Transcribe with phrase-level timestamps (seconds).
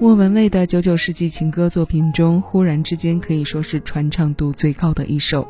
[0.00, 5.48] 莫文蔚的九九世纪情歌作品中，忽然之间可以说是传唱度最高的一首。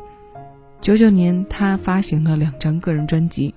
[0.81, 3.53] 九九年，他发行了两张个人专辑，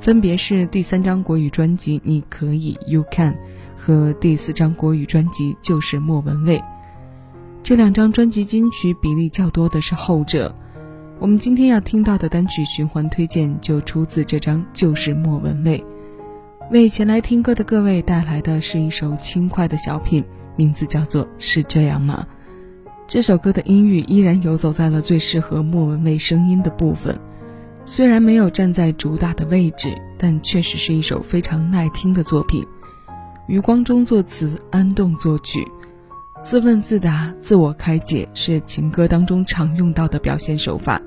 [0.00, 3.34] 分别是第三张国语专辑《你可以 You Can》
[3.76, 6.58] 和第四张国语专辑《就是莫文蔚》。
[7.64, 10.54] 这两张专辑金曲比例较多的是后者。
[11.18, 15.78] 我们今天要听到的单曲循环推荐就出自这张《就是莫文蔚》。
[16.70, 20.22] 为前来听歌的各位带来的是一首轻快的小品，
[20.54, 22.26] 名字叫做《是这样吗》。
[23.06, 27.18] 这首歌的音域依然游走在了最适合莫文蔚声音的部分，
[27.86, 32.62] 虽然没有站在主打的位置，但确实是一首非常耐听的作品。
[33.46, 35.66] 余光中作词，安栋作曲，
[36.42, 41.00] 自问自答、自我开解是情歌当中常用到的表现手法，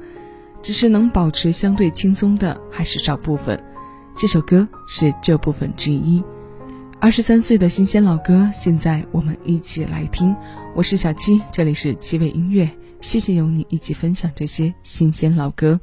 [0.60, 3.64] 只是能保持相对轻松的还是少部分。
[4.18, 6.24] 这首歌是这部分之一。
[7.00, 10.36] 二十三岁的新鲜老歌，现在我们一起来听。
[10.76, 12.70] 我是小七，这里是七味音乐，
[13.00, 15.80] 谢谢有你一起分享这些新鲜老歌。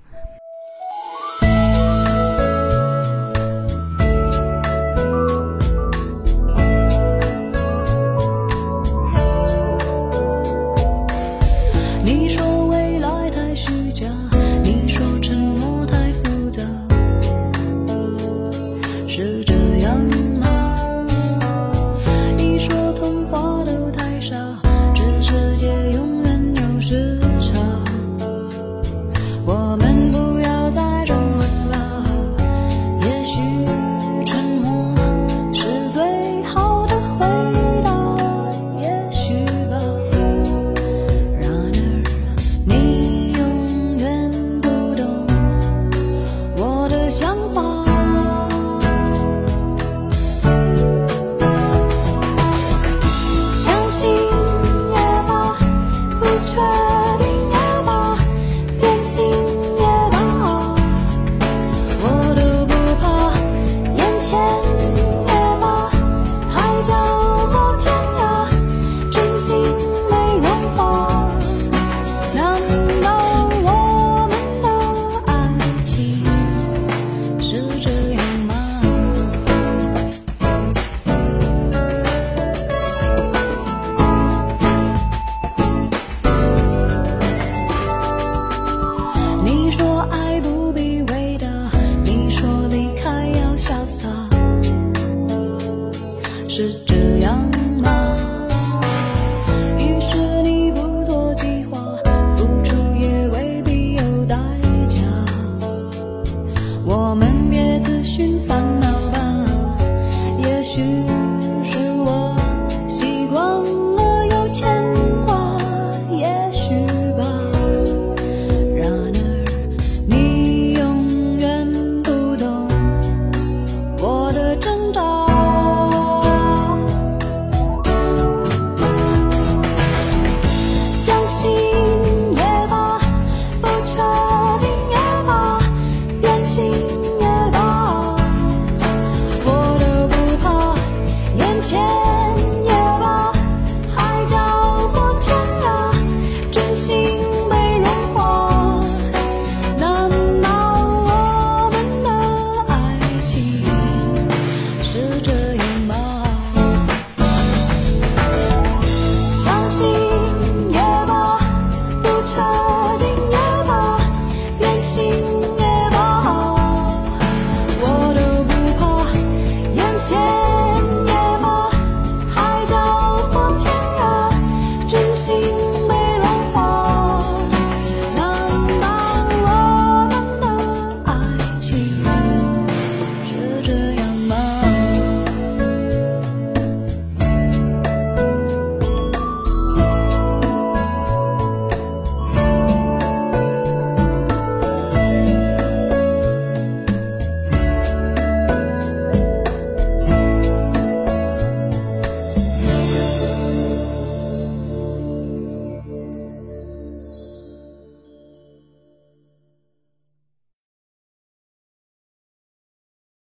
[108.19, 108.68] 寻访。